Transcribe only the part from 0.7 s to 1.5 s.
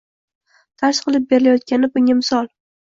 dars qilib